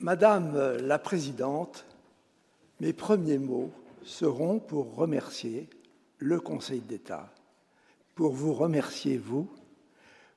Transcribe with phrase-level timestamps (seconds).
[0.00, 1.84] Madame la Présidente,
[2.78, 3.72] mes premiers mots
[4.04, 5.68] seront pour remercier
[6.18, 7.34] le Conseil d'État,
[8.14, 9.50] pour vous remercier, vous,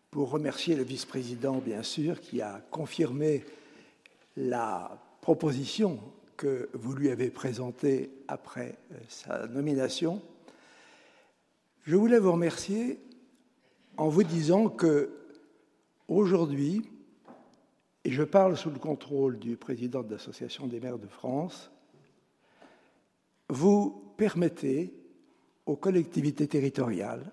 [0.09, 3.45] pour remercier le vice-président, bien sûr, qui a confirmé
[4.35, 5.99] la proposition
[6.37, 10.23] que vous lui avez présentée après euh, sa nomination.
[11.85, 12.99] Je voulais vous remercier
[13.97, 15.11] en vous disant que
[16.07, 16.81] aujourd'hui,
[18.03, 21.71] et je parle sous le contrôle du président de l'Association des maires de France,
[23.49, 24.93] vous permettez
[25.65, 27.29] aux collectivités territoriales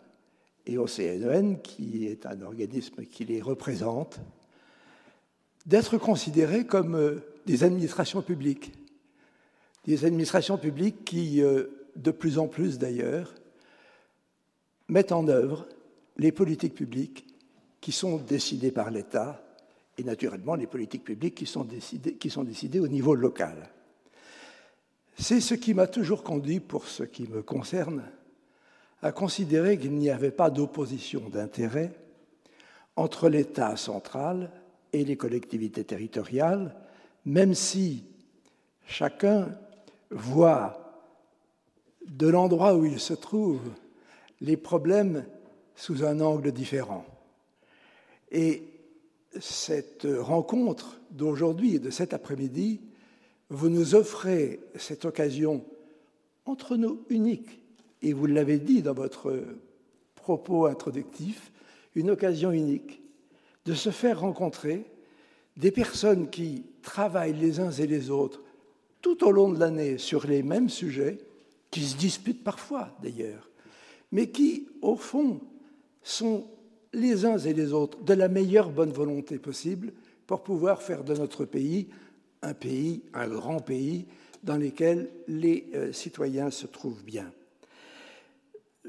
[0.67, 4.21] et au CNEN, qui est un organisme qui les représente,
[5.65, 8.73] d'être considérés comme euh, des administrations publiques.
[9.87, 13.35] Des administrations publiques qui, euh, de plus en plus d'ailleurs,
[14.89, 15.67] mettent en œuvre
[16.17, 17.27] les politiques publiques
[17.81, 19.48] qui sont décidées par l'État
[19.99, 23.69] et naturellement les politiques publiques qui sont décidées, qui sont décidées au niveau local.
[25.19, 28.05] C'est ce qui m'a toujours conduit, pour ce qui me concerne,
[29.03, 31.93] à considérer qu'il n'y avait pas d'opposition d'intérêt
[32.95, 34.51] entre l'État central
[34.93, 36.75] et les collectivités territoriales,
[37.25, 38.05] même si
[38.87, 39.49] chacun
[40.11, 41.05] voit
[42.07, 43.61] de l'endroit où il se trouve
[44.41, 45.27] les problèmes
[45.75, 47.05] sous un angle différent.
[48.31, 48.78] Et
[49.41, 52.81] cette rencontre d'aujourd'hui et de cet après-midi,
[53.51, 55.65] vous nous offrez cette occasion
[56.45, 57.61] entre nous unique
[58.03, 59.45] et vous l'avez dit dans votre
[60.15, 61.53] propos introductif,
[61.95, 63.01] une occasion unique
[63.65, 64.85] de se faire rencontrer
[65.57, 68.43] des personnes qui travaillent les uns et les autres
[69.01, 71.19] tout au long de l'année sur les mêmes sujets,
[71.71, 73.51] qui se disputent parfois d'ailleurs,
[74.11, 75.41] mais qui, au fond,
[76.03, 76.47] sont
[76.93, 79.93] les uns et les autres de la meilleure bonne volonté possible
[80.27, 81.89] pour pouvoir faire de notre pays
[82.43, 84.07] un pays, un grand pays,
[84.45, 87.33] dans lequel les euh, citoyens se trouvent bien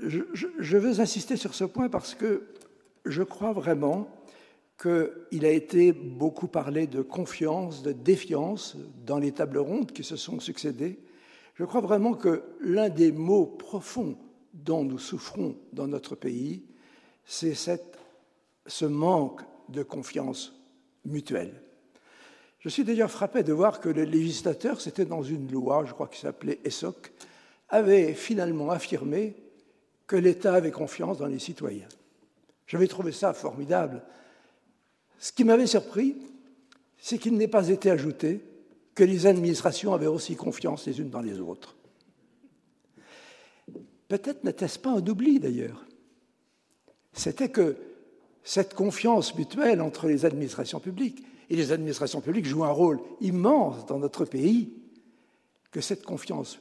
[0.02, 2.44] je, veux insister sur ce point parce que
[3.06, 4.09] je crois vraiment
[4.81, 10.16] qu'il a été beaucoup parlé de confiance, de défiance dans les tables rondes qui se
[10.16, 11.00] sont succédées.
[11.56, 14.18] Je crois vraiment que l'un des mots profonds
[14.53, 16.63] dont nous souffrons dans notre pays,
[17.25, 17.53] c'est
[18.69, 20.53] ce manque de confiance
[21.06, 21.62] mutuelle.
[22.59, 26.07] Je suis d'ailleurs frappé de voir que le législateur, c'était dans une loi, je crois
[26.07, 27.12] qui s'appelait ESSOC,
[27.69, 29.35] avait finalement affirmé
[30.08, 31.88] que l'État avait confiance dans les citoyens.
[32.68, 34.03] J'avais trouvé ça formidable.
[35.18, 36.18] Ce qui m'avait surpris,
[36.97, 38.44] c'est qu'il n'ait pas été ajouté
[38.94, 41.75] que les administrations avaient aussi confiance les unes dans les autres.
[44.08, 45.85] Peut-être n'était-ce pas un oubli d'ailleurs.
[47.13, 47.78] C'était que
[48.49, 53.85] cette confiance mutuelle entre les administrations publiques, et les administrations publiques jouent un rôle immense
[53.85, 54.73] dans notre pays,
[55.69, 56.59] que cette confiance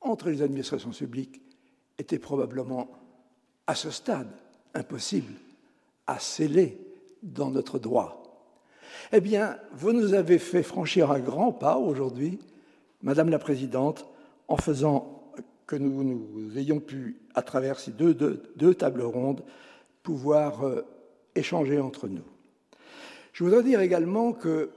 [0.00, 1.42] entre les administrations publiques
[1.98, 2.88] était probablement
[3.66, 4.30] à ce stade
[4.72, 5.34] impossible
[6.06, 6.78] à sceller
[7.22, 8.48] dans notre droit.
[9.12, 12.38] Eh bien, vous nous avez fait franchir un grand pas aujourd'hui,
[13.02, 14.06] Madame la Présidente,
[14.48, 15.34] en faisant
[15.66, 19.44] que nous, ayons pu, à travers ces deux, deux, tables rondes,
[20.02, 20.82] pouvoir euh,
[21.34, 22.24] échanger entre nous.
[23.32, 24.70] Je voudrais dire également que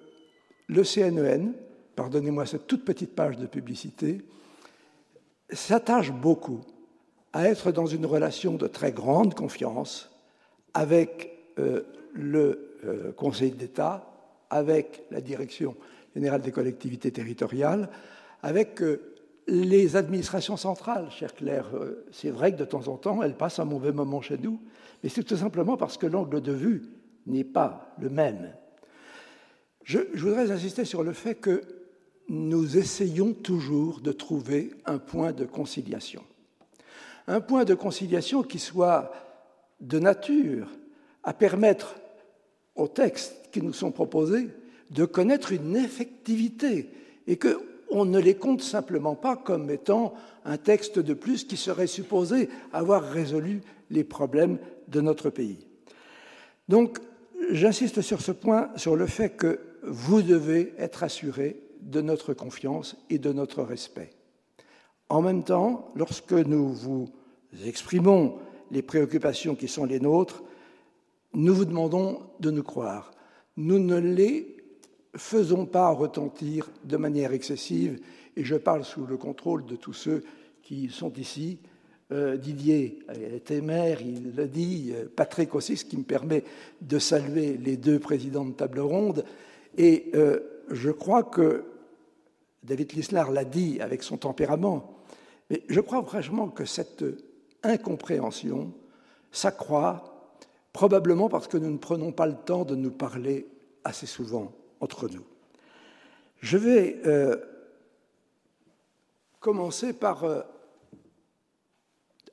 [0.68, 1.54] le CNEN,
[1.96, 4.22] pardonnez-moi cette toute petite page de publicité,
[5.50, 6.62] s'attache beaucoup
[7.34, 10.10] à être dans une relation de très grande confiance
[10.74, 11.82] avec euh,
[12.14, 14.12] le euh, Conseil d'État,
[14.50, 15.76] avec la Direction
[16.16, 17.90] générale des collectivités territoriales,
[18.42, 19.15] avec euh,
[19.48, 21.70] les administrations centrales, cher Claire.
[22.12, 24.60] C'est vrai que de temps en temps, elles passent un mauvais moment chez nous,
[25.04, 26.84] mais c'est tout simplement parce que l'angle de vue
[27.28, 28.54] n'est pas le même.
[29.84, 31.62] je voudrais insister sur le fait que
[32.28, 36.24] nous essayons toujours de trouver un point de conciliation
[37.28, 39.12] un point de conciliation qui soit
[39.82, 40.70] de nature
[41.24, 41.96] à permettre
[42.76, 44.50] aux textes qui nous sont proposés
[44.92, 46.92] de connaître une effectivité
[47.28, 47.38] et
[47.96, 52.50] qu'on ne les compte simplement pas comme étant un texte de plus qui serait supposé
[52.74, 54.58] avoir résolu les problèmes
[54.90, 55.66] de notre pays.
[56.68, 57.00] Donc,
[57.52, 62.98] j'insiste sur ce point, sur le fait que vous devez être assuré de notre confiance
[63.10, 64.10] et de notre respect.
[65.08, 67.08] En même temps, lorsque nous vous
[67.66, 68.40] exprimons
[68.72, 70.44] les préoccupations qui sont les nôtres,
[71.34, 73.12] nous vous demandons de nous croire.
[73.56, 74.55] Nous ne les
[75.16, 78.00] faisons pas retentir de manière excessive,
[78.36, 80.24] et je parle sous le contrôle de tous ceux
[80.62, 81.60] qui sont ici.
[82.12, 83.00] Euh, Didier
[83.34, 86.44] était maire, il l'a dit, euh, Patrick aussi, ce qui me permet
[86.82, 89.26] de saluer les deux présidents de table ronde.
[89.78, 90.40] Et euh,
[90.70, 91.64] je crois que
[92.64, 95.00] David Lislar l'a dit avec son tempérament,
[95.50, 97.04] mais je crois vraiment que cette
[97.64, 98.72] incompréhension
[99.32, 100.34] s'accroît
[100.74, 103.48] probablement parce que nous ne prenons pas le temps de nous parler
[103.84, 105.26] assez souvent entre nous.
[106.42, 107.38] Je vais euh,
[109.40, 110.24] commencer par...
[110.24, 110.42] Euh,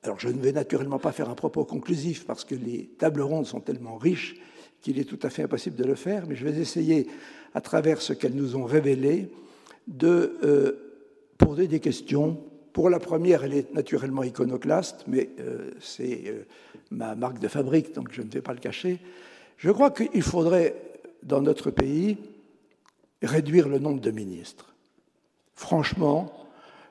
[0.03, 3.45] alors je ne vais naturellement pas faire un propos conclusif parce que les tables rondes
[3.45, 4.35] sont tellement riches
[4.81, 7.07] qu'il est tout à fait impossible de le faire, mais je vais essayer,
[7.53, 9.31] à travers ce qu'elles nous ont révélé,
[9.87, 11.05] de euh,
[11.37, 12.37] poser des questions.
[12.73, 15.29] Pour la première, elle est naturellement iconoclaste, mais
[15.79, 16.45] c'est
[16.89, 18.99] ma marque de fabrique, donc je ne vais pas le cacher.
[19.57, 20.75] Je crois qu'il faudrait,
[21.21, 22.17] dans notre pays,
[23.23, 24.73] réduire le nombre de ministres.
[25.53, 26.31] Franchement,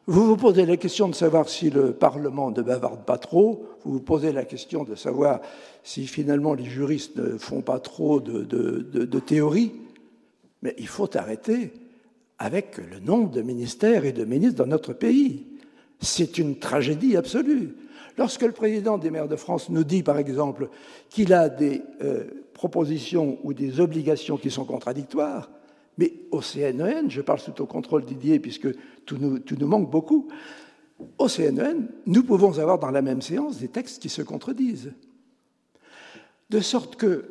[0.06, 3.92] vous vous posez la question de savoir si le Parlement ne bavarde pas trop, vous
[3.92, 5.40] vous posez la question de savoir
[5.84, 9.72] si finalement les juristes ne font pas trop de, de, théorie,
[10.62, 11.72] mais il faut arrêter
[12.38, 15.46] avec le nombre de ministères et de ministres dans notre pays.
[16.00, 17.76] C'est une tragédie absolue.
[18.18, 20.68] Lorsque le président des maires de France nous dit, par exemple,
[21.10, 22.24] qu'il a des euh,
[22.54, 25.48] propositions ou des obligations qui sont contradictoires,
[25.98, 28.68] mais au CNEN, je parle sous ton contrôle Didier, puisque
[29.04, 30.28] tout nous, manque beaucoup,
[31.18, 34.92] au CNEN, nous pouvons avoir dans la même séance des textes qui se contredisent.
[36.50, 37.24] De sorte que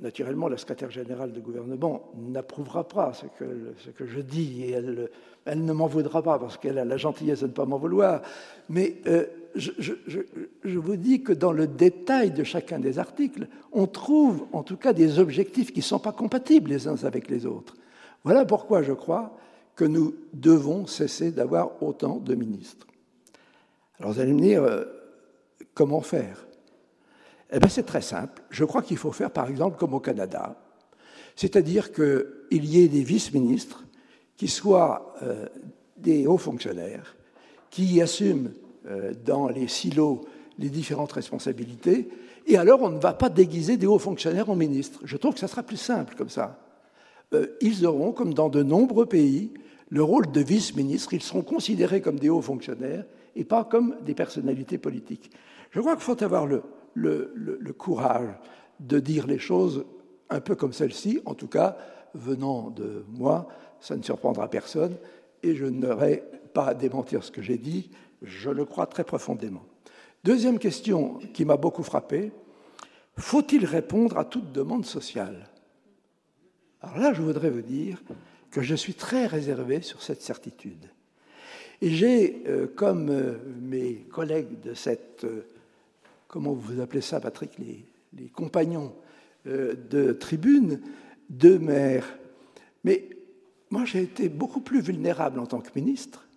[0.00, 4.70] naturellement, la secrétaire générale du gouvernement n'approuvera pas ce que, ce que, je dis et
[4.70, 5.10] elle,
[5.44, 8.22] elle ne m'en voudra pas parce qu'elle a la gentillesse de ne pas m'en vouloir.
[8.68, 10.20] Mais euh, je, je,
[10.62, 14.76] je, vous dis que dans le détail de chacun des articles, on trouve en tout
[14.76, 17.74] cas des objectifs qui ne sont pas compatibles les uns avec les autres.
[18.24, 19.36] Voilà pourquoi je crois
[19.76, 22.86] que nous devons cesser d'avoir autant de ministres.
[23.98, 24.84] Alors vous allez me dire, euh,
[25.74, 26.46] comment faire?
[27.50, 28.42] Eh bien, c'est très simple.
[28.50, 30.56] Je crois qu'il faut faire, par exemple, comme au Canada,
[31.36, 33.84] c'est-à-dire qu'il y ait des vice-ministres
[34.36, 35.46] qui soient euh,
[35.96, 37.16] des hauts fonctionnaires,
[37.70, 38.50] qui assument
[38.86, 40.26] euh, dans les silos
[40.58, 42.08] les différentes responsabilités,
[42.46, 45.00] et alors on ne va pas déguiser des hauts fonctionnaires en ministres.
[45.04, 46.58] Je trouve que ça sera plus simple comme ça.
[47.34, 49.52] Euh, ils auront, comme dans de nombreux pays,
[49.90, 51.14] le rôle de vice-ministre.
[51.14, 53.04] Ils seront considérés comme des hauts fonctionnaires
[53.36, 55.30] et pas comme des personnalités politiques.
[55.70, 56.62] Je crois qu'il faut avoir le,
[56.94, 58.30] le, courage
[58.80, 59.84] de dire les choses
[60.30, 61.76] un peu comme celle-ci, en tout cas,
[62.14, 63.48] venant de moi,
[63.80, 64.96] ça ne surprendra personne,
[65.42, 67.90] et je n'aurai pas à démentir ce que j'ai dit,
[68.22, 69.62] je le crois très profondément.
[70.24, 72.32] Deuxième question qui m'a beaucoup frappé,
[73.16, 75.47] faut-il répondre à toute demande sociale?
[76.82, 78.02] Alors là, je voudrais vous dire
[78.50, 80.90] que je suis très réservé sur cette certitude.
[81.80, 85.46] Et j'ai, euh, comme euh, mes collègues de cette euh,
[86.28, 87.84] comment vous appelez ça, Patrick, les,
[88.28, 88.94] compagnons
[89.46, 90.80] euh, de tribune,
[91.30, 92.18] de maire.
[92.84, 93.08] Mais
[93.70, 96.28] moi, j'ai été beaucoup plus vulnérable en tant que ministre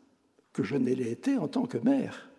[0.54, 2.30] que je ne l'ai été en tant que maire.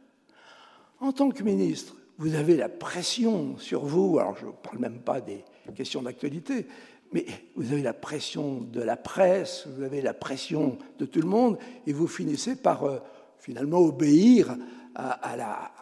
[1.01, 5.01] En tant que ministre, vous avez la pression sur vous, alors je ne parle même
[5.01, 5.45] pas des
[5.75, 6.67] questions d'actualité,
[7.13, 7.27] mais
[7.57, 11.59] vous avez la pression de la presse, vous avez la pression de tout le monde,
[11.87, 12.99] et vous finissez par euh,
[13.39, 14.57] finalement obéir
[14.95, 15.73] à, la,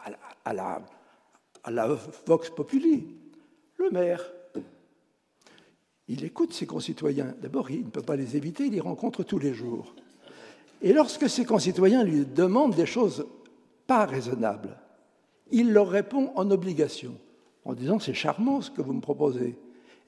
[0.44, 0.82] à la
[1.64, 1.88] à la
[2.26, 3.06] Vox Populi.
[3.76, 4.24] Le maire,
[6.08, 7.34] il écoute ses concitoyens.
[7.40, 9.94] D'abord, il ne peut pas les éviter, il les rencontre tous les jours.
[10.82, 13.26] Et lorsque ses concitoyens lui demandent des choses
[13.86, 14.78] pas raisonnables,
[15.50, 17.14] il leur répond en obligation,
[17.64, 19.58] en disant c'est charmant ce que vous me proposez.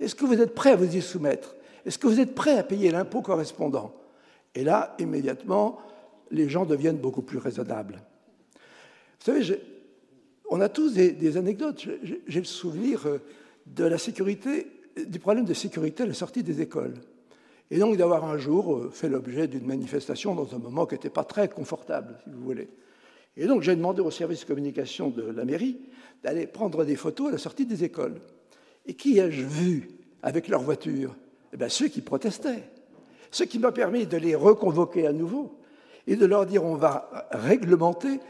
[0.02, 1.54] Est-ce que vous êtes prêt à vous y soumettre?
[1.86, 3.94] Est-ce que vous êtes prêt à payer l'impôt correspondant?
[4.54, 5.78] Et là, immédiatement,
[6.30, 8.02] les gens deviennent beaucoup plus raisonnables.
[9.20, 9.60] Vous savez,
[10.50, 11.86] on a tous des, anecdotes.
[12.26, 13.18] J'ai le souvenir euh,
[13.66, 14.66] de la sécurité,
[15.06, 16.94] du problème de sécurité à la sortie des écoles.
[17.70, 21.10] Et donc d'avoir un jour euh, fait l'objet d'une manifestation dans un moment qui n'était
[21.10, 22.68] pas très confortable, si vous voulez.
[23.36, 25.78] Et donc j'ai demandé au service de communication de la mairie
[26.22, 28.20] d'aller prendre des photos à la sortie des écoles.
[28.86, 29.90] Et qui ai-je vu
[30.22, 31.14] avec leur voiture?
[31.52, 32.64] Eh bien ceux qui protestaient.
[33.30, 35.58] Ce qui m'a permis de les reconvoquer à nouveau
[36.06, 38.20] et de leur dire on va réglementer.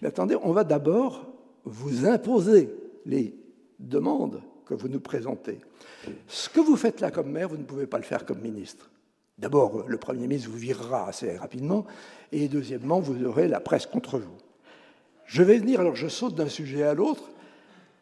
[0.00, 1.26] Mais attendez, on va d'abord
[1.64, 2.70] vous imposez
[3.06, 3.34] les
[3.78, 5.60] demandes que vous nous présentez.
[6.26, 8.90] Ce que vous faites là comme maire, vous ne pouvez pas le faire comme ministre.
[9.38, 11.86] D'abord, le Premier ministre vous virera assez rapidement,
[12.30, 14.36] et deuxièmement, vous aurez la presse contre vous.
[15.26, 17.30] Je vais venir, alors je saute d'un sujet à l'autre,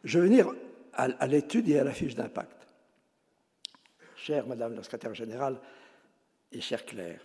[0.05, 0.53] je vais venir
[0.95, 2.67] à, l'étude et à la fiche d'impact.
[4.17, 5.59] Chère Madame la secrétaire générale
[6.53, 7.21] et chère Claire,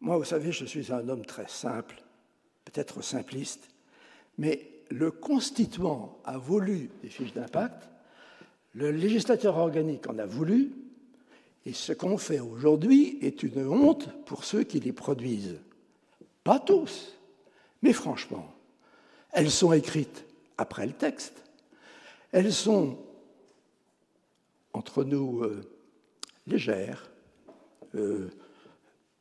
[0.00, 2.00] moi, vous savez, je suis un homme très simple,
[2.64, 3.68] peut-être simpliste,
[4.36, 7.88] mais le constituant a voulu des fiches d'impact,
[8.74, 10.72] le législateur organique en a voulu,
[11.66, 15.60] Et ce qu'on fait aujourd'hui est une honte pour ceux qui les produisent.
[16.42, 17.12] Pas tous,
[17.82, 18.54] mais franchement,
[19.32, 20.24] elles sont écrites
[20.56, 21.42] après le texte.
[22.32, 22.98] Elles sont,
[24.72, 25.62] entre nous, euh,
[26.46, 27.10] légères,
[27.94, 28.28] euh,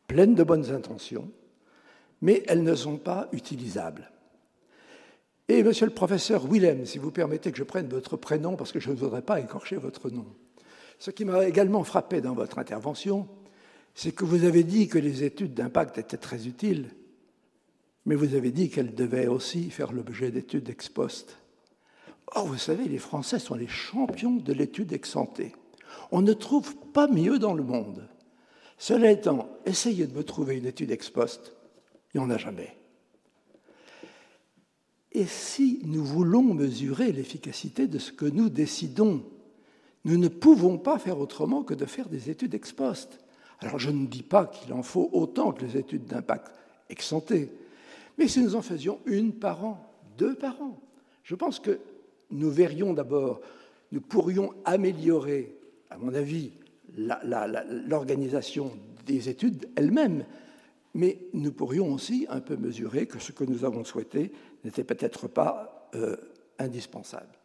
[0.08, 1.32] pleines de bonnes intentions,
[2.22, 4.12] mais elles ne sont pas utilisables.
[5.48, 8.80] Et monsieur le professeur Willem, si vous permettez que je prenne votre prénom, parce que
[8.80, 10.26] je ne voudrais pas écorcher votre nom.
[11.00, 13.28] Ce qui m'a également frappé dans votre intervention,
[13.94, 16.90] c'est que vous avez dit que les études d'impact étaient très utiles,
[18.06, 21.38] mais vous avez dit qu'elles devaient aussi faire l'objet d'études ex post.
[22.36, 25.54] Or, vous savez, les Français sont les champions de l'étude ex santé.
[26.12, 28.08] On ne trouve pas mieux dans le monde.
[28.78, 31.54] Cela étant, essayez de me trouver une étude ex post,
[32.14, 32.78] il n'y en a jamais.
[35.14, 39.24] Et si nous voulons mesurer l'efficacité de ce que nous décidons,
[40.06, 43.20] nous ne pouvons pas faire autrement que de faire des études ex post.
[43.60, 46.52] Alors je ne dis pas qu'il en faut autant que les études d'impact
[46.90, 47.50] ex santé,
[48.18, 50.80] mais si nous en faisions une par an, deux par an,
[51.24, 51.80] je pense que
[52.32, 53.42] nous verrions d'abord,
[53.92, 55.56] nous pourrions améliorer,
[55.90, 56.52] à mon avis,
[56.98, 58.72] l'organisation
[59.06, 60.26] des études elles-mêmes,
[60.94, 64.32] mais nous pourrions aussi un peu mesurer que ce que nous avons souhaité
[64.64, 66.18] n'était peut-être pas euh,
[66.60, 67.38] indispensable.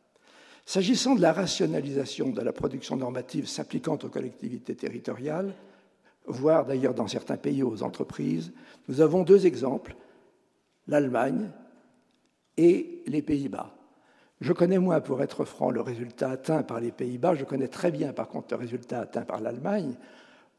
[0.64, 5.54] S'agissant de la rationalisation de la production normative s'appliquant aux collectivités territoriales,
[6.26, 8.52] voire d'ailleurs dans certains pays aux entreprises,
[8.88, 9.96] nous avons deux exemples,
[10.86, 11.50] l'Allemagne
[12.56, 13.74] et les Pays-Bas.
[14.42, 17.36] Je connais moins, pour être franc, le résultat atteint par les Pays-Bas.
[17.36, 19.94] Je connais très bien, par contre, le résultat atteint par l'Allemagne.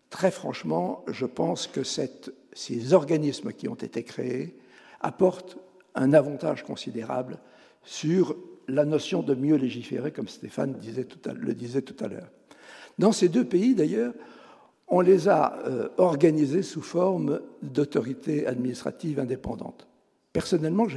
[0.10, 4.58] Très franchement, je pense que ces organismes qui ont été créés
[5.02, 5.58] apportent
[5.96, 7.40] un avantage considérable
[7.84, 8.38] sur
[8.70, 12.30] la notion de mieux légiférer, comme Stéphane le disait tout à l'heure.
[13.00, 14.14] Dans ces deux pays, d'ailleurs,
[14.88, 19.90] on les a euh, organisés sous forme d'autorités administratives indépendantes.
[20.32, 20.88] Personnellement,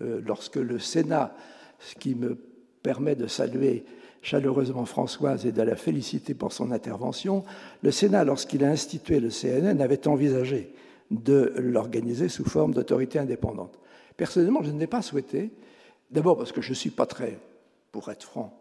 [0.00, 1.36] euh, lorsque le Sénat
[1.78, 2.36] ce qui me
[2.82, 3.84] permet de saluer
[4.22, 7.44] chaleureusement Françoise et de la féliciter pour son intervention.
[7.82, 10.72] Le Sénat, lorsqu'il a institué le CNN, avait envisagé
[11.10, 13.78] de l'organiser sous forme d'autorité indépendante.
[14.16, 15.50] Personnellement, je ne l'ai pas souhaité,
[16.10, 17.38] d'abord parce que je ne suis pas très,
[17.92, 18.58] pour être franc,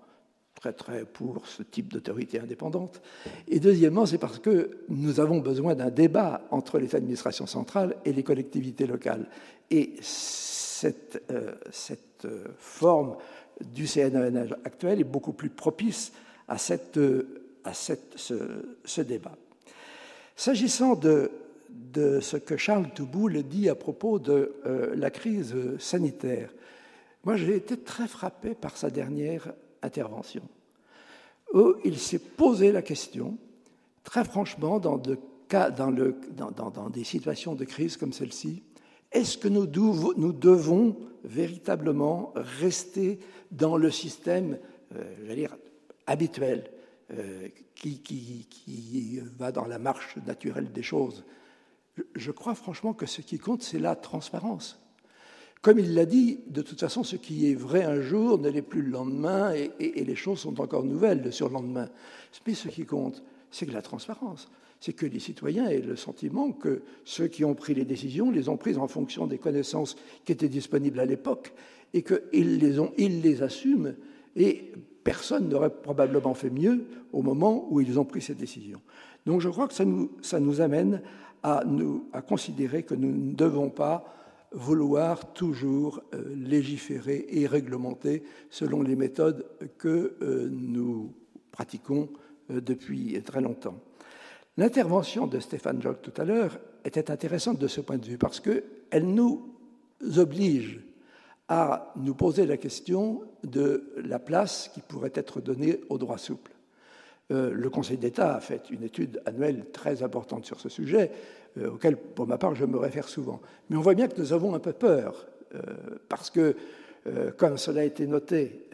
[0.55, 3.01] très très pour ce type d'autorité indépendante,
[3.47, 8.13] et deuxièmement, c'est parce que nous avons besoin d'un débat entre les administrations centrales et
[8.13, 9.27] les collectivités locales.
[9.71, 9.95] Et
[10.83, 11.53] cette, euh,
[12.25, 13.15] euh, forme
[13.61, 16.11] du CNEN actuel est beaucoup plus propice
[16.47, 16.99] à, cette,
[17.63, 19.35] à cette, ce, débat.
[20.35, 21.31] S'agissant de,
[21.69, 26.49] de, ce que Charles Touboul dit à propos de euh, la crise sanitaire,
[27.23, 30.43] moi j'ai été très frappé par sa dernière intervention,
[31.53, 33.37] où il s'est posé la question,
[34.03, 35.17] très franchement, dans, de
[35.77, 38.63] dans, le, dans, dans des situations de crise comme celle-ci,
[39.13, 43.19] est-ce que nous devons véritablement rester
[43.51, 44.57] dans le système,
[44.95, 45.47] euh,
[46.07, 46.69] habituel,
[47.11, 51.23] euh, qui, va dans la marche naturelle des choses?
[52.15, 54.79] Je crois franchement que ce qui compte, c'est la transparence.
[55.61, 58.61] Comme il l'a dit, de toute façon, ce qui est vrai un jour ne l'est
[58.61, 61.89] plus le lendemain, et, les choses sont encore nouvelles le surlendemain.
[62.45, 64.49] Mais ce qui compte, c'est la transparence
[64.83, 68.49] c'est que les citoyens aient le sentiment que ceux qui ont pris les décisions les
[68.49, 71.53] ont prises en fonction des connaissances qui étaient disponibles à l'époque
[71.93, 73.95] et qu'ils les, assument
[74.35, 74.73] et
[75.05, 78.81] personne n'aurait probablement fait mieux au moment où ils ont pris ces décisions.
[79.25, 81.01] Donc je crois que ça nous, amène
[81.43, 81.63] à
[82.27, 84.03] considérer que nous ne devons pas
[84.51, 89.45] vouloir toujours euh, légiférer et réglementer selon les méthodes
[89.77, 91.13] que euh, nous
[91.51, 92.09] pratiquons
[92.51, 93.81] euh, depuis très longtemps.
[94.57, 98.39] L'intervention de Stéphane Jock tout à l'heure était intéressante de ce point de vue parce
[98.39, 99.51] qu'elle nous
[100.17, 100.79] oblige
[101.47, 106.51] à nous poser la question de la place qui pourrait être donnée au droit souple.
[107.31, 111.11] Euh, le Conseil d'État a fait une étude annuelle très importante sur ce sujet,
[111.57, 113.41] euh, auquel, pour ma part, je me réfère souvent.
[113.69, 115.59] Mais on voit bien que nous avons un peu peur, euh,
[116.09, 116.55] parce que,
[117.37, 118.69] comme cela a été noté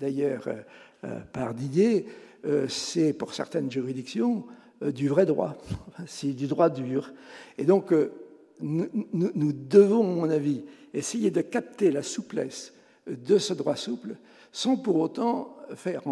[0.00, 0.48] d'ailleurs
[1.34, 2.06] par Didier,
[2.66, 4.46] c'est pour certaines juridictions
[4.82, 5.56] du vrai droit,
[6.06, 7.12] c'est du droit dur.
[7.56, 8.12] Et donc, euh,
[8.60, 12.72] nous, devons, à mon avis, essayer de capter la souplesse
[13.06, 14.16] de ce droit souple
[14.52, 16.02] sans pour autant faire,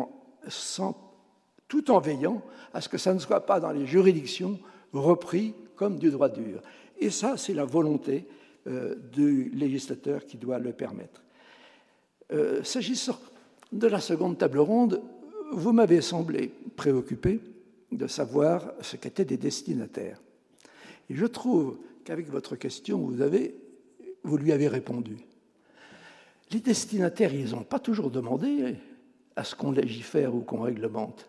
[1.68, 2.42] tout en veillant
[2.72, 4.58] à ce que ça ne soit pas dans les juridictions
[4.92, 6.60] repris comme du droit dur.
[6.98, 8.26] Et ça, c'est la volonté
[8.66, 11.22] euh, du législateur qui doit le permettre.
[12.64, 13.20] S'agissant
[13.70, 15.00] de la seconde table ronde,
[15.52, 17.40] vous m'avez semblé préoccupé
[17.92, 20.20] de savoir ce qu'étaient des destinataires.
[21.08, 25.16] Et je trouve qu'avec votre question, vous, lui avez répondu.
[26.50, 28.76] Les destinataires, ils n'ont pas toujours demandé
[29.34, 31.28] à ce qu'on légifère ou qu'on réglemente.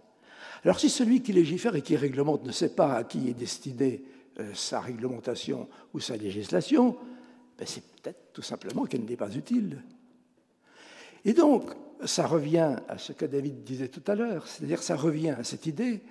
[0.64, 4.04] Alors si celui qui légifère et qui réglemente ne sait pas à qui est destinée
[4.40, 6.98] euh, sa réglementation ou sa législation,
[7.58, 9.82] ben c'est peut-être tout simplement qu'elle n'est pas utile.
[11.26, 11.72] Et donc,
[12.06, 15.66] ça revient à ce que David disait tout à l'heure, c'est-à-dire ça revient à cette
[15.66, 16.02] idée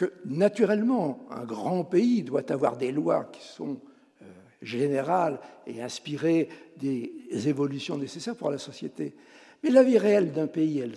[0.00, 3.78] que naturellement, un grand pays doit avoir des lois qui sont
[4.22, 4.24] euh,
[4.62, 7.12] générales et inspirées des
[7.46, 9.14] évolutions nécessaires pour la société.
[9.62, 10.96] Mais la vie réelle d'un pays, elle,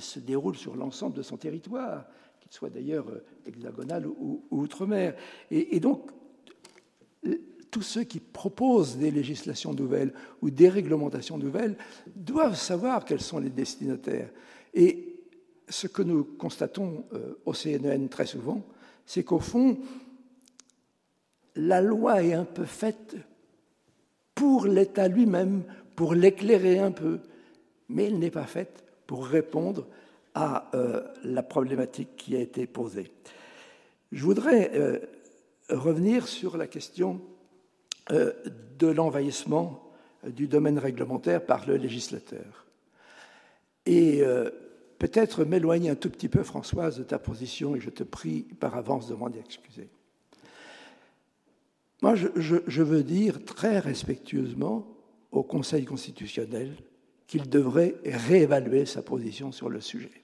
[0.00, 2.06] se déroule sur l'ensemble de son territoire,
[2.40, 5.14] qu'il soit d'ailleurs euh, hexagonal ou, outre-mer.
[5.52, 6.10] Et, donc,
[7.70, 10.12] tous ceux qui proposent des législations nouvelles
[10.42, 11.76] ou des réglementations nouvelles
[12.16, 14.30] doivent savoir quels sont les destinataires.
[14.74, 15.13] Et
[15.68, 18.62] ce que nous constatons euh, au CNN très souvent,
[19.06, 19.78] c'est qu'au fond,
[21.56, 23.16] la loi est un peu faite
[24.34, 25.62] pour l'État lui-même,
[25.96, 27.20] pour l'éclairer un peu,
[27.88, 29.86] mais elle n'est pas faite pour répondre
[30.34, 33.12] à euh, la problématique qui a été posée.
[34.10, 34.98] Je voudrais euh,
[35.70, 37.20] revenir sur la question
[38.10, 39.90] de l'envahissement
[40.26, 42.66] du domaine réglementaire par le législateur.
[43.86, 44.22] Et
[44.98, 48.76] peut-être m'éloigner un tout petit peu, Françoise, de ta position, et je te prie par
[48.76, 49.88] avance de m'en excuser.
[52.02, 54.86] Moi, je, veux dire très respectueusement
[55.32, 56.74] au Conseil constitutionnel
[57.26, 60.22] qu'il devrait réévaluer sa position sur le sujet.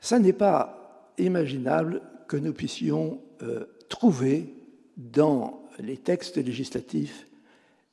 [0.00, 4.52] Ça n'est pas imaginable que nous puissions euh, trouver
[4.96, 7.28] dans les textes législatifs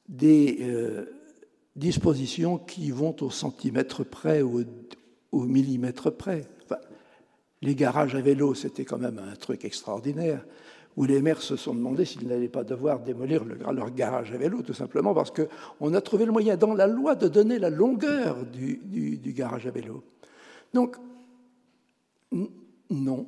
[0.10, 1.17] des euh,
[1.78, 4.64] dispositions qui vont au centimètre près ou
[5.32, 6.44] au, millimètre près.
[7.62, 10.46] les garages à vélo, c'était quand même un truc extraordinaire,
[10.96, 14.64] où les maires se sont demandé s'ils n'allaient pas devoir démolir leur garage à vélo,
[14.64, 18.46] tout simplement parce qu'on a trouvé le moyen dans la loi de donner la longueur
[18.46, 18.78] du,
[19.18, 20.04] du garage à vélo.
[20.74, 20.98] Donc,
[22.32, 23.28] non,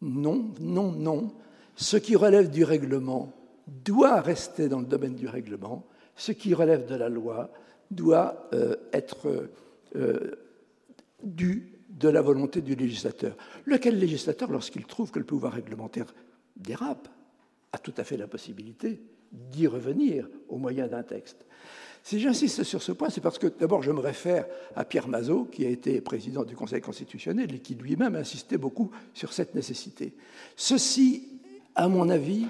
[0.00, 1.32] non, non, non.
[1.76, 3.32] Ce qui relève du règlement,
[3.66, 5.84] doit rester dans le domaine du règlement,
[6.16, 7.50] ce qui relève de la loi
[7.94, 9.48] doit euh, être
[9.96, 10.36] euh,
[11.22, 13.36] dû de la volonté du législateur.
[13.66, 16.12] Lequel législateur, lorsqu'il trouve que le pouvoir réglementaire
[16.56, 17.08] dérape,
[17.72, 19.00] a tout à fait la possibilité
[19.32, 21.44] d'y revenir au moyen d'un texte.
[22.02, 24.44] Si j'insiste sur ce point, c'est parce que d'abord je me réfère
[24.76, 28.90] à Pierre Mazot, qui a été président du Conseil constitutionnel et qui lui-même insistait beaucoup
[29.14, 30.12] sur cette nécessité.
[30.54, 31.40] Ceci,
[31.74, 32.46] à mon avis,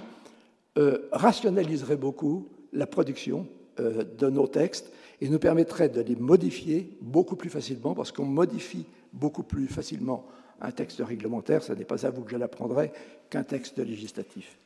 [0.77, 3.47] euh, rationaliserait beaucoup la production
[3.79, 8.25] euh, de nos textes et nous permettrait de les modifier beaucoup plus facilement, parce qu'on
[8.25, 10.27] modifie beaucoup plus facilement
[10.61, 12.93] un texte réglementaire, ce n'est pas à vous que je l'apprendrai,
[13.31, 14.57] qu'un texte législatif.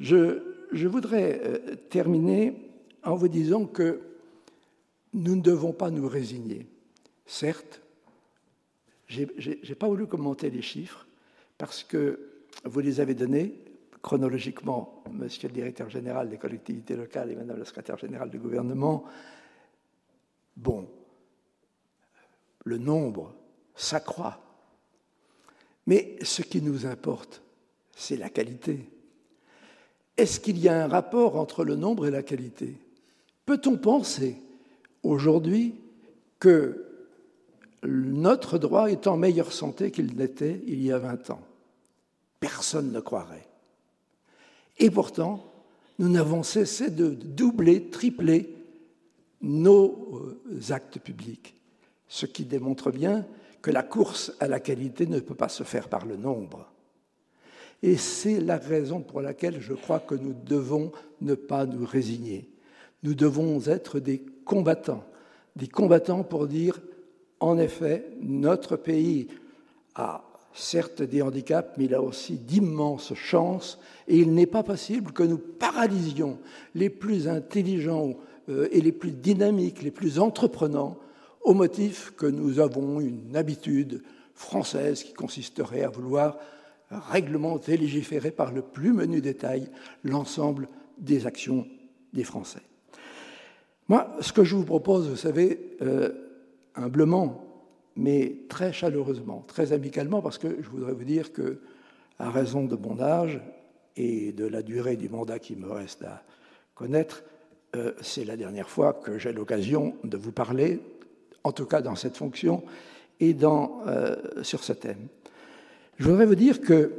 [0.00, 2.54] Je, voudrais euh, terminer
[3.04, 4.00] en vous disant que
[5.12, 6.66] nous ne devons pas nous résigner.
[7.26, 7.80] Certes,
[9.06, 11.06] je n'ai pas voulu commenter les chiffres
[11.58, 12.18] parce que
[12.64, 13.54] vous les avez donnés,
[14.04, 19.04] chronologiquement, Monsieur le directeur général des collectivités locales et Madame la secrétaire générale du gouvernement,
[20.58, 20.86] bon,
[22.66, 23.34] le nombre
[23.74, 24.38] s'accroît.
[25.86, 27.40] Mais ce qui nous importe,
[27.96, 28.90] c'est la qualité.
[30.18, 32.76] Est-ce qu'il y a un rapport entre le nombre et la qualité?
[33.46, 34.36] Peut-on penser
[35.02, 35.76] aujourd'hui
[36.38, 37.08] que
[37.82, 41.42] notre droit est en meilleure santé qu'il n'était il y a 20 ans?
[42.38, 43.48] Personne ne croirait.
[44.78, 45.52] Et pourtant,
[45.98, 48.54] nous n'avons cessé de doubler, tripler
[49.40, 51.54] nos euh, actes publics,
[52.08, 53.26] ce qui démontre bien
[53.62, 56.70] que la course à la qualité ne peut pas se faire par le nombre.
[57.82, 62.48] Et c'est la raison pour laquelle je crois que nous devons ne pas nous résigner.
[63.02, 65.04] Nous devons être des combattants,
[65.54, 66.80] des combattants pour dire,
[67.40, 69.28] en effet, notre pays
[69.94, 75.12] a certes des handicaps, mais il a aussi d'immenses chances, et il n'est pas possible
[75.12, 76.38] que nous paralysions
[76.74, 78.14] les plus intelligents
[78.48, 80.96] euh, et les plus dynamiques, les plus entreprenants,
[81.42, 84.02] au motif que nous avons une habitude
[84.34, 86.38] française qui consisterait à vouloir
[86.90, 89.68] réglementer, légiférer par le plus menu détail
[90.04, 91.66] l'ensemble des actions
[92.12, 92.62] des Français.
[93.88, 96.10] Moi, ce que je vous propose, vous savez, euh,
[96.74, 97.43] humblement,
[97.96, 101.60] mais très chaleureusement, très amicalement, parce que je voudrais vous dire que,
[102.18, 103.40] à raison de mon âge
[103.96, 106.22] et de la durée du mandat qui me reste à
[106.74, 107.24] connaître,
[107.76, 110.80] euh, c'est la dernière fois que j'ai l'occasion de vous parler,
[111.42, 112.64] en tout cas dans cette fonction
[113.20, 115.08] et dans, euh, sur ce thème.
[115.98, 116.92] Je voudrais vous dire que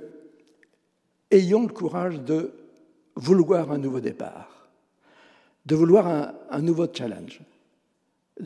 [1.31, 2.51] ayons le courage de
[3.15, 4.69] vouloir un nouveau départ,
[5.65, 7.41] de vouloir un, nouveau challenge,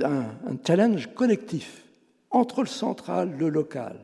[0.02, 1.84] un, un challenge collectif
[2.32, 4.00] entre le central, le local,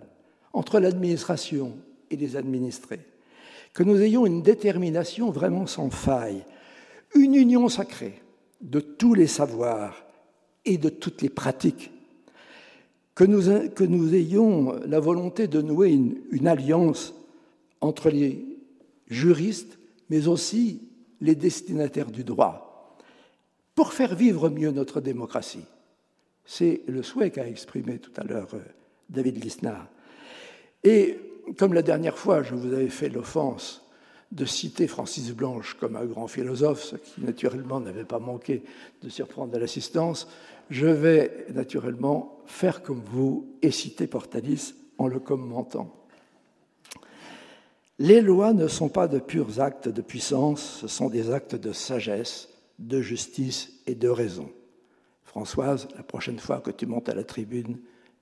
[0.53, 1.73] entre l'administration
[2.09, 3.01] et les administrés,
[3.73, 6.45] que nous ayons une détermination vraiment sans faille,
[7.13, 8.21] une union sacrée
[8.61, 10.05] de tous les savoirs
[10.63, 11.91] et de toutes les pratiques,
[13.13, 17.13] que nous, ayons la volonté de nouer une alliance
[17.79, 18.45] entre les
[19.07, 19.77] juristes,
[20.09, 20.81] mais aussi
[21.21, 22.97] les destinataires du droit,
[23.73, 25.65] pour faire vivre mieux notre démocratie.
[26.45, 28.59] C'est le souhait qu'a exprimé tout à l'heure euh,
[29.09, 29.87] David Lisnard.
[30.83, 31.17] Et
[31.57, 33.81] comme la dernière fois, je vous avais fait l'offense
[34.31, 38.63] de citer Francis Blanche comme un grand philosophe, ce qui naturellement n'avait pas manqué
[39.01, 40.27] de surprendre l'assistance,
[40.69, 45.93] je vais naturellement faire comme vous et citer Portalis en le commentant.
[47.97, 51.71] Les lois ne sont pas de purs actes de puissance, ce sont des actes de
[51.71, 54.49] sagesse, de justice et de raison.
[55.35, 57.77] Françoise, la prochaine fois que tu montes à la tribune,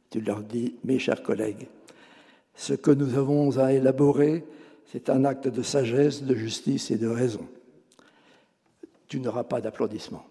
[0.10, 1.68] tu leur dis, mes chers collègues,
[2.56, 4.44] ce que nous avons à élaborer,
[4.92, 7.48] c'est un acte de sagesse, de justice et de raison.
[9.08, 10.26] Tu n'auras pas d'applaudissements.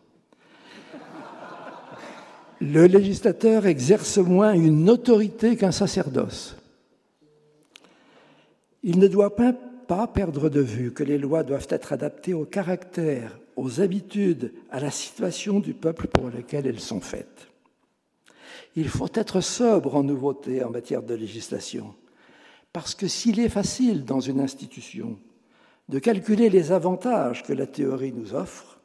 [2.60, 6.56] Le législateur exerce moins une autorité qu'un sacerdoce.
[8.82, 13.38] Il ne doit pas perdre de vue que les lois doivent être adaptées au caractère,
[13.56, 17.48] aux habitudes, à la situation du peuple pour lequel elles sont faites.
[18.74, 21.94] Il faut être sobre en nouveauté en matière de législation.
[22.72, 25.18] Parce que s'il est facile dans une institution
[25.88, 28.80] de calculer les avantages que la théorie nous offre,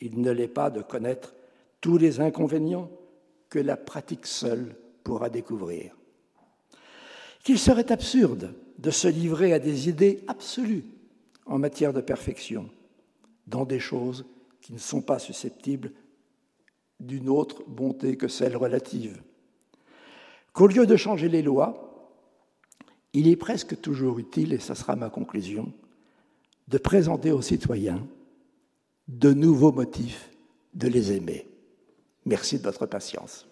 [0.00, 1.34] il ne l'est pas de connaître
[1.80, 2.90] tous les inconvénients
[3.48, 5.96] que la pratique seule pourra découvrir.
[7.44, 10.84] Qu'il serait absurde de se livrer à des idées absolues
[11.46, 12.68] en matière de perfection
[13.48, 14.26] dans des choses
[14.60, 15.92] qui ne sont pas susceptibles
[17.00, 19.22] d'une autre bonté que celle relative.
[20.52, 21.88] Qu'au lieu de changer les lois,
[23.12, 25.72] il est presque toujours utile, et ce sera ma conclusion,
[26.68, 28.06] de présenter aux citoyens
[29.06, 30.30] de nouveaux motifs
[30.74, 31.46] de les aimer.
[32.26, 33.48] Merci de votre patience.